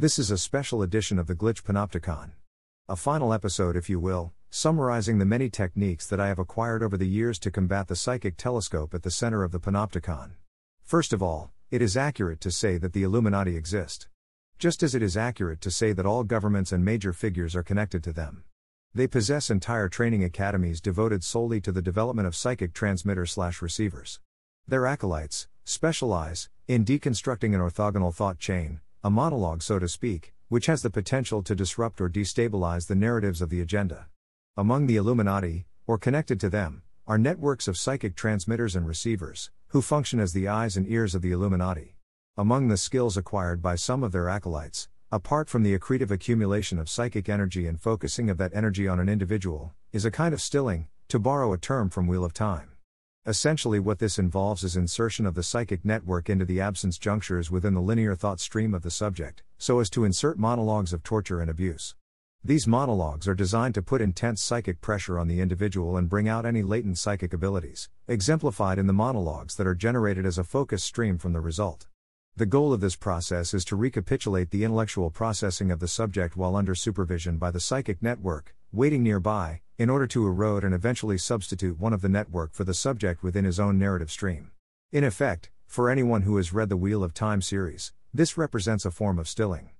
This 0.00 0.18
is 0.18 0.30
a 0.30 0.38
special 0.38 0.80
edition 0.80 1.18
of 1.18 1.26
the 1.26 1.34
Glitch 1.34 1.62
Panopticon. 1.62 2.30
A 2.88 2.96
final 2.96 3.34
episode, 3.34 3.76
if 3.76 3.90
you 3.90 4.00
will, 4.00 4.32
summarizing 4.48 5.18
the 5.18 5.26
many 5.26 5.50
techniques 5.50 6.06
that 6.06 6.18
I 6.18 6.28
have 6.28 6.38
acquired 6.38 6.82
over 6.82 6.96
the 6.96 7.06
years 7.06 7.38
to 7.40 7.50
combat 7.50 7.86
the 7.86 7.94
psychic 7.94 8.38
telescope 8.38 8.94
at 8.94 9.02
the 9.02 9.10
center 9.10 9.44
of 9.44 9.52
the 9.52 9.60
Panopticon. 9.60 10.36
First 10.82 11.12
of 11.12 11.22
all, 11.22 11.52
it 11.70 11.82
is 11.82 11.98
accurate 11.98 12.40
to 12.40 12.50
say 12.50 12.78
that 12.78 12.94
the 12.94 13.02
Illuminati 13.02 13.58
exist. 13.58 14.08
Just 14.58 14.82
as 14.82 14.94
it 14.94 15.02
is 15.02 15.18
accurate 15.18 15.60
to 15.60 15.70
say 15.70 15.92
that 15.92 16.06
all 16.06 16.24
governments 16.24 16.72
and 16.72 16.82
major 16.82 17.12
figures 17.12 17.54
are 17.54 17.62
connected 17.62 18.02
to 18.04 18.12
them. 18.14 18.44
They 18.94 19.06
possess 19.06 19.50
entire 19.50 19.90
training 19.90 20.24
academies 20.24 20.80
devoted 20.80 21.22
solely 21.22 21.60
to 21.60 21.72
the 21.72 21.82
development 21.82 22.26
of 22.26 22.34
psychic 22.34 22.72
transmitter 22.72 23.26
slash 23.26 23.60
receivers. 23.60 24.18
Their 24.66 24.86
acolytes 24.86 25.46
specialize 25.64 26.48
in 26.66 26.86
deconstructing 26.86 27.54
an 27.54 27.60
orthogonal 27.60 28.14
thought 28.14 28.38
chain, 28.38 28.80
a 29.02 29.08
monologue 29.08 29.62
so 29.62 29.78
to 29.78 29.88
speak, 29.88 30.34
which 30.48 30.66
has 30.66 30.82
the 30.82 30.90
potential 30.90 31.42
to 31.42 31.54
disrupt 31.54 32.02
or 32.02 32.10
destabilize 32.10 32.86
the 32.86 32.94
narratives 32.94 33.40
of 33.40 33.48
the 33.48 33.62
agenda. 33.62 34.06
Among 34.58 34.86
the 34.86 34.96
Illuminati, 34.96 35.64
or 35.86 35.96
connected 35.96 36.38
to 36.40 36.50
them, 36.50 36.82
are 37.06 37.16
networks 37.16 37.66
of 37.66 37.78
psychic 37.78 38.14
transmitters 38.14 38.76
and 38.76 38.86
receivers, 38.86 39.50
who 39.68 39.80
function 39.80 40.20
as 40.20 40.34
the 40.34 40.48
eyes 40.48 40.76
and 40.76 40.86
ears 40.86 41.14
of 41.14 41.22
the 41.22 41.32
Illuminati. 41.32 41.96
Among 42.36 42.68
the 42.68 42.76
skills 42.76 43.16
acquired 43.16 43.62
by 43.62 43.74
some 43.74 44.04
of 44.04 44.12
their 44.12 44.28
acolytes, 44.28 44.88
apart 45.10 45.48
from 45.48 45.62
the 45.62 45.78
accretive 45.78 46.10
accumulation 46.10 46.78
of 46.78 46.90
psychic 46.90 47.28
energy 47.28 47.66
and 47.66 47.80
focusing 47.80 48.28
of 48.28 48.36
that 48.36 48.52
energy 48.54 48.86
on 48.86 49.00
an 49.00 49.08
individual, 49.08 49.72
is 49.92 50.04
a 50.04 50.10
kind 50.10 50.34
of 50.34 50.42
stilling, 50.42 50.88
to 51.08 51.18
borrow 51.18 51.54
a 51.54 51.58
term 51.58 51.88
from 51.88 52.06
Wheel 52.06 52.24
of 52.24 52.34
Time. 52.34 52.69
Essentially, 53.26 53.78
what 53.78 53.98
this 53.98 54.18
involves 54.18 54.64
is 54.64 54.76
insertion 54.76 55.26
of 55.26 55.34
the 55.34 55.42
psychic 55.42 55.84
network 55.84 56.30
into 56.30 56.46
the 56.46 56.58
absence 56.58 56.96
junctures 56.96 57.50
within 57.50 57.74
the 57.74 57.80
linear 57.82 58.14
thought 58.14 58.40
stream 58.40 58.72
of 58.72 58.80
the 58.80 58.90
subject, 58.90 59.42
so 59.58 59.78
as 59.78 59.90
to 59.90 60.04
insert 60.04 60.38
monologues 60.38 60.94
of 60.94 61.02
torture 61.02 61.42
and 61.42 61.50
abuse. 61.50 61.94
These 62.42 62.66
monologues 62.66 63.28
are 63.28 63.34
designed 63.34 63.74
to 63.74 63.82
put 63.82 64.00
intense 64.00 64.42
psychic 64.42 64.80
pressure 64.80 65.18
on 65.18 65.28
the 65.28 65.40
individual 65.40 65.98
and 65.98 66.08
bring 66.08 66.30
out 66.30 66.46
any 66.46 66.62
latent 66.62 66.96
psychic 66.96 67.34
abilities, 67.34 67.90
exemplified 68.08 68.78
in 68.78 68.86
the 68.86 68.94
monologues 68.94 69.56
that 69.56 69.66
are 69.66 69.74
generated 69.74 70.24
as 70.24 70.38
a 70.38 70.44
focus 70.44 70.82
stream 70.82 71.18
from 71.18 71.34
the 71.34 71.40
result. 71.40 71.88
The 72.36 72.46
goal 72.46 72.72
of 72.72 72.80
this 72.80 72.96
process 72.96 73.52
is 73.52 73.66
to 73.66 73.76
recapitulate 73.76 74.50
the 74.50 74.64
intellectual 74.64 75.10
processing 75.10 75.70
of 75.70 75.80
the 75.80 75.88
subject 75.88 76.38
while 76.38 76.56
under 76.56 76.74
supervision 76.74 77.36
by 77.36 77.50
the 77.50 77.60
psychic 77.60 78.02
network, 78.02 78.54
waiting 78.72 79.02
nearby, 79.02 79.60
in 79.80 79.88
order 79.88 80.06
to 80.06 80.26
erode 80.26 80.62
and 80.62 80.74
eventually 80.74 81.16
substitute 81.16 81.80
one 81.80 81.94
of 81.94 82.02
the 82.02 82.08
network 82.10 82.52
for 82.52 82.64
the 82.64 82.74
subject 82.74 83.22
within 83.22 83.46
his 83.46 83.58
own 83.58 83.78
narrative 83.78 84.10
stream. 84.10 84.50
In 84.92 85.04
effect, 85.04 85.50
for 85.66 85.88
anyone 85.88 86.20
who 86.20 86.36
has 86.36 86.52
read 86.52 86.68
the 86.68 86.76
Wheel 86.76 87.02
of 87.02 87.14
Time 87.14 87.40
series, 87.40 87.94
this 88.12 88.36
represents 88.36 88.84
a 88.84 88.90
form 88.90 89.18
of 89.18 89.26
stilling. 89.26 89.70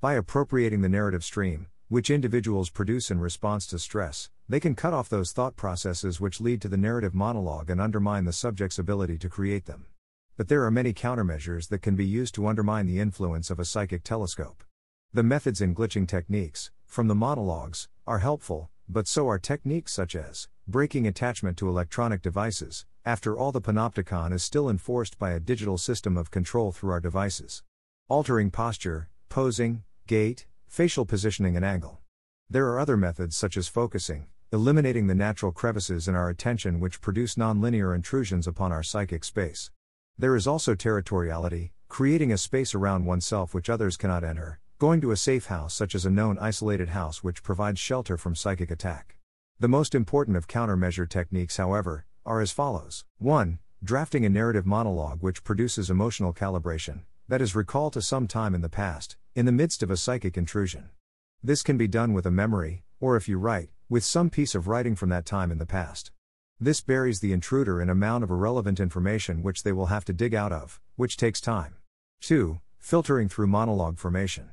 By 0.00 0.14
appropriating 0.14 0.80
the 0.80 0.88
narrative 0.88 1.22
stream, 1.22 1.66
which 1.88 2.08
individuals 2.08 2.70
produce 2.70 3.10
in 3.10 3.20
response 3.20 3.66
to 3.66 3.78
stress, 3.78 4.30
they 4.48 4.58
can 4.58 4.74
cut 4.74 4.94
off 4.94 5.10
those 5.10 5.32
thought 5.32 5.54
processes 5.54 6.18
which 6.18 6.40
lead 6.40 6.62
to 6.62 6.68
the 6.68 6.78
narrative 6.78 7.14
monologue 7.14 7.68
and 7.68 7.78
undermine 7.78 8.24
the 8.24 8.32
subject's 8.32 8.78
ability 8.78 9.18
to 9.18 9.28
create 9.28 9.66
them. 9.66 9.84
But 10.38 10.48
there 10.48 10.64
are 10.64 10.70
many 10.70 10.94
countermeasures 10.94 11.68
that 11.68 11.82
can 11.82 11.94
be 11.94 12.06
used 12.06 12.34
to 12.36 12.46
undermine 12.46 12.86
the 12.86 13.00
influence 13.00 13.50
of 13.50 13.60
a 13.60 13.66
psychic 13.66 14.02
telescope. 14.02 14.64
The 15.12 15.22
methods 15.22 15.60
and 15.60 15.76
glitching 15.76 16.08
techniques, 16.08 16.70
from 16.86 17.08
the 17.08 17.14
monologues, 17.14 17.88
are 18.06 18.20
helpful, 18.20 18.70
but 18.88 19.06
so 19.06 19.28
are 19.28 19.38
techniques 19.38 19.92
such 19.92 20.14
as 20.14 20.48
breaking 20.68 21.06
attachment 21.06 21.56
to 21.58 21.68
electronic 21.68 22.22
devices. 22.22 22.86
After 23.04 23.36
all, 23.36 23.52
the 23.52 23.60
panopticon 23.60 24.32
is 24.32 24.42
still 24.42 24.70
enforced 24.70 25.18
by 25.18 25.32
a 25.32 25.40
digital 25.40 25.76
system 25.76 26.16
of 26.16 26.30
control 26.30 26.72
through 26.72 26.92
our 26.92 27.00
devices. 27.00 27.62
Altering 28.08 28.50
posture, 28.50 29.08
posing, 29.28 29.82
gait, 30.06 30.46
facial 30.68 31.04
positioning, 31.04 31.56
and 31.56 31.64
angle. 31.64 31.98
There 32.48 32.68
are 32.68 32.78
other 32.78 32.96
methods 32.96 33.36
such 33.36 33.56
as 33.56 33.66
focusing, 33.66 34.26
eliminating 34.52 35.06
the 35.06 35.14
natural 35.14 35.52
crevices 35.52 36.06
in 36.06 36.14
our 36.14 36.28
attention 36.28 36.78
which 36.78 37.00
produce 37.00 37.34
nonlinear 37.34 37.94
intrusions 37.94 38.46
upon 38.46 38.72
our 38.72 38.82
psychic 38.82 39.24
space. 39.24 39.70
There 40.18 40.36
is 40.36 40.46
also 40.46 40.74
territoriality, 40.74 41.70
creating 41.88 42.32
a 42.32 42.38
space 42.38 42.74
around 42.74 43.04
oneself 43.04 43.52
which 43.52 43.68
others 43.68 43.96
cannot 43.96 44.24
enter, 44.24 44.60
going 44.82 45.00
to 45.00 45.12
a 45.12 45.16
safe 45.16 45.46
house 45.46 45.72
such 45.72 45.94
as 45.94 46.04
a 46.04 46.10
known 46.10 46.36
isolated 46.40 46.88
house 46.88 47.22
which 47.22 47.44
provides 47.44 47.78
shelter 47.78 48.16
from 48.16 48.34
psychic 48.34 48.68
attack. 48.68 49.16
The 49.60 49.68
most 49.68 49.94
important 49.94 50.36
of 50.36 50.48
countermeasure 50.48 51.08
techniques, 51.08 51.56
however, 51.56 52.04
are 52.26 52.40
as 52.40 52.50
follows 52.50 53.04
1. 53.18 53.60
Drafting 53.84 54.26
a 54.26 54.28
narrative 54.28 54.66
monologue 54.66 55.22
which 55.22 55.44
produces 55.44 55.88
emotional 55.88 56.34
calibration, 56.34 57.02
that 57.28 57.40
is, 57.40 57.54
recall 57.54 57.92
to 57.92 58.02
some 58.02 58.26
time 58.26 58.56
in 58.56 58.60
the 58.60 58.68
past, 58.68 59.16
in 59.36 59.46
the 59.46 59.52
midst 59.52 59.84
of 59.84 59.90
a 59.92 59.96
psychic 59.96 60.36
intrusion. 60.36 60.90
This 61.44 61.62
can 61.62 61.76
be 61.76 61.86
done 61.86 62.12
with 62.12 62.26
a 62.26 62.32
memory, 62.32 62.82
or 62.98 63.14
if 63.14 63.28
you 63.28 63.38
write, 63.38 63.70
with 63.88 64.02
some 64.02 64.30
piece 64.30 64.56
of 64.56 64.66
writing 64.66 64.96
from 64.96 65.10
that 65.10 65.24
time 65.24 65.52
in 65.52 65.58
the 65.58 65.64
past. 65.64 66.10
This 66.58 66.80
buries 66.80 67.20
the 67.20 67.32
intruder 67.32 67.80
in 67.80 67.88
a 67.88 67.94
mound 67.94 68.24
of 68.24 68.32
irrelevant 68.32 68.80
information 68.80 69.44
which 69.44 69.62
they 69.62 69.70
will 69.70 69.94
have 69.94 70.04
to 70.06 70.12
dig 70.12 70.34
out 70.34 70.50
of, 70.50 70.80
which 70.96 71.16
takes 71.16 71.40
time. 71.40 71.76
2. 72.22 72.58
Filtering 72.80 73.28
through 73.28 73.46
monologue 73.46 74.00
formation. 74.00 74.50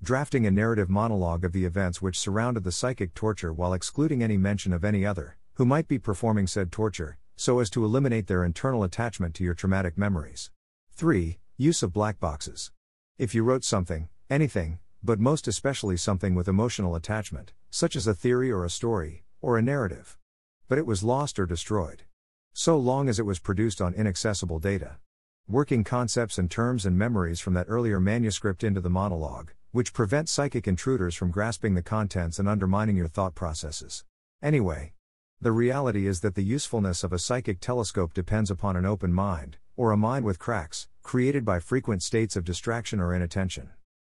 Drafting 0.00 0.46
a 0.46 0.50
narrative 0.52 0.88
monologue 0.88 1.44
of 1.44 1.52
the 1.52 1.64
events 1.64 2.00
which 2.00 2.20
surrounded 2.20 2.62
the 2.62 2.70
psychic 2.70 3.14
torture 3.14 3.52
while 3.52 3.72
excluding 3.72 4.22
any 4.22 4.36
mention 4.36 4.72
of 4.72 4.84
any 4.84 5.04
other, 5.04 5.36
who 5.54 5.64
might 5.64 5.88
be 5.88 5.98
performing 5.98 6.46
said 6.46 6.70
torture, 6.70 7.18
so 7.34 7.58
as 7.58 7.68
to 7.70 7.84
eliminate 7.84 8.28
their 8.28 8.44
internal 8.44 8.84
attachment 8.84 9.34
to 9.34 9.42
your 9.42 9.54
traumatic 9.54 9.98
memories. 9.98 10.52
3. 10.92 11.40
Use 11.56 11.82
of 11.82 11.92
black 11.92 12.20
boxes. 12.20 12.70
If 13.18 13.34
you 13.34 13.42
wrote 13.42 13.64
something, 13.64 14.08
anything, 14.30 14.78
but 15.02 15.18
most 15.18 15.48
especially 15.48 15.96
something 15.96 16.36
with 16.36 16.46
emotional 16.46 16.94
attachment, 16.94 17.52
such 17.68 17.96
as 17.96 18.06
a 18.06 18.14
theory 18.14 18.52
or 18.52 18.64
a 18.64 18.70
story, 18.70 19.24
or 19.40 19.58
a 19.58 19.62
narrative, 19.62 20.16
but 20.68 20.78
it 20.78 20.86
was 20.86 21.02
lost 21.02 21.40
or 21.40 21.46
destroyed. 21.46 22.04
So 22.52 22.76
long 22.76 23.08
as 23.08 23.18
it 23.18 23.26
was 23.26 23.40
produced 23.40 23.80
on 23.80 23.94
inaccessible 23.94 24.60
data. 24.60 24.98
Working 25.48 25.82
concepts 25.82 26.38
and 26.38 26.48
terms 26.48 26.86
and 26.86 26.96
memories 26.96 27.40
from 27.40 27.54
that 27.54 27.66
earlier 27.68 27.98
manuscript 27.98 28.62
into 28.62 28.80
the 28.80 28.90
monologue, 28.90 29.50
which 29.70 29.92
prevent 29.92 30.28
psychic 30.28 30.66
intruders 30.66 31.14
from 31.14 31.30
grasping 31.30 31.74
the 31.74 31.82
contents 31.82 32.38
and 32.38 32.48
undermining 32.48 32.96
your 32.96 33.08
thought 33.08 33.34
processes. 33.34 34.04
Anyway, 34.42 34.92
the 35.40 35.52
reality 35.52 36.06
is 36.06 36.20
that 36.20 36.34
the 36.34 36.42
usefulness 36.42 37.04
of 37.04 37.12
a 37.12 37.18
psychic 37.18 37.60
telescope 37.60 38.12
depends 38.12 38.50
upon 38.50 38.76
an 38.76 38.84
open 38.84 39.12
mind, 39.12 39.58
or 39.76 39.92
a 39.92 39.96
mind 39.96 40.24
with 40.24 40.38
cracks, 40.38 40.88
created 41.02 41.44
by 41.44 41.60
frequent 41.60 42.02
states 42.02 42.34
of 42.34 42.44
distraction 42.44 42.98
or 42.98 43.14
inattention. 43.14 43.70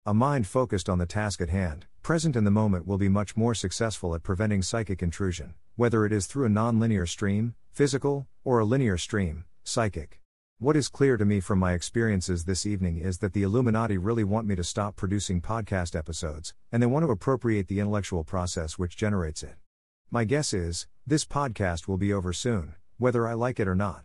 A 0.06 0.14
mind 0.14 0.46
focused 0.46 0.88
on 0.88 0.98
the 0.98 1.06
task 1.06 1.40
at 1.40 1.50
hand, 1.50 1.86
present 2.02 2.36
in 2.36 2.44
the 2.44 2.50
moment, 2.50 2.86
will 2.86 2.98
be 2.98 3.08
much 3.08 3.36
more 3.36 3.54
successful 3.54 4.14
at 4.14 4.22
preventing 4.22 4.62
psychic 4.62 5.02
intrusion, 5.02 5.54
whether 5.76 6.06
it 6.06 6.12
is 6.12 6.26
through 6.26 6.46
a 6.46 6.50
nonlinear 6.50 7.08
stream, 7.08 7.54
physical, 7.72 8.26
or 8.44 8.58
a 8.58 8.64
linear 8.64 8.96
stream, 8.96 9.44
psychic. 9.64 10.20
What 10.60 10.76
is 10.76 10.88
clear 10.88 11.16
to 11.16 11.24
me 11.24 11.38
from 11.38 11.60
my 11.60 11.72
experiences 11.72 12.44
this 12.44 12.66
evening 12.66 12.98
is 12.98 13.18
that 13.18 13.32
the 13.32 13.44
Illuminati 13.44 13.96
really 13.96 14.24
want 14.24 14.44
me 14.44 14.56
to 14.56 14.64
stop 14.64 14.96
producing 14.96 15.40
podcast 15.40 15.94
episodes, 15.94 16.52
and 16.72 16.82
they 16.82 16.86
want 16.88 17.06
to 17.06 17.12
appropriate 17.12 17.68
the 17.68 17.78
intellectual 17.78 18.24
process 18.24 18.76
which 18.76 18.96
generates 18.96 19.44
it. 19.44 19.54
My 20.10 20.24
guess 20.24 20.52
is, 20.52 20.88
this 21.06 21.24
podcast 21.24 21.86
will 21.86 21.96
be 21.96 22.12
over 22.12 22.32
soon, 22.32 22.74
whether 22.96 23.28
I 23.28 23.34
like 23.34 23.60
it 23.60 23.68
or 23.68 23.76
not. 23.76 24.02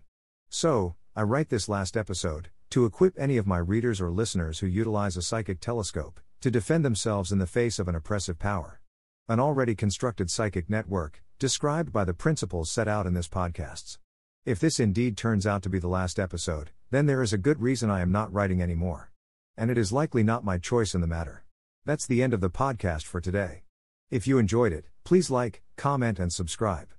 So, 0.47 0.93
I 1.15 1.23
write 1.23 1.49
this 1.49 1.67
last 1.67 1.97
episode, 1.97 2.49
to 2.69 2.85
equip 2.85 3.17
any 3.17 3.37
of 3.37 3.47
my 3.47 3.57
readers 3.57 3.99
or 3.99 4.11
listeners 4.11 4.59
who 4.59 4.67
utilize 4.67 5.17
a 5.17 5.23
psychic 5.23 5.59
telescope, 5.59 6.19
to 6.41 6.51
defend 6.51 6.85
themselves 6.85 7.31
in 7.31 7.39
the 7.39 7.47
face 7.47 7.79
of 7.79 7.87
an 7.87 7.95
oppressive 7.95 8.37
power. 8.37 8.79
An 9.27 9.39
already 9.39 9.73
constructed 9.73 10.29
psychic 10.29 10.69
network, 10.69 11.23
described 11.39 11.91
by 11.91 12.03
the 12.03 12.13
principles 12.13 12.69
set 12.69 12.87
out 12.87 13.07
in 13.07 13.15
this 13.15 13.27
podcasts. 13.27 13.97
If 14.45 14.59
this 14.59 14.77
indeed 14.77 15.15
turns 15.15 15.47
out 15.47 15.63
to 15.63 15.69
be 15.69 15.79
the 15.79 15.87
last 15.87 16.19
episode, 16.19 16.71
then 16.91 17.05
there 17.05 17.21
is 17.21 17.31
a 17.31 17.37
good 17.37 17.61
reason 17.61 17.89
I 17.89 18.01
am 18.01 18.11
not 18.11 18.33
writing 18.33 18.61
anymore. 18.61 19.09
And 19.55 19.71
it 19.71 19.77
is 19.77 19.93
likely 19.93 20.21
not 20.21 20.43
my 20.43 20.57
choice 20.57 20.93
in 20.93 20.99
the 20.99 21.07
matter. 21.07 21.45
That's 21.85 22.05
the 22.05 22.21
end 22.21 22.33
of 22.33 22.41
the 22.41 22.49
podcast 22.49 23.03
for 23.03 23.21
today. 23.21 23.63
If 24.11 24.27
you 24.27 24.37
enjoyed 24.37 24.73
it, 24.73 24.87
please 25.05 25.31
like, 25.31 25.61
comment, 25.77 26.19
and 26.19 26.33
subscribe. 26.33 26.89